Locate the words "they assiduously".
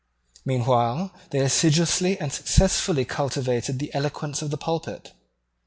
1.29-2.19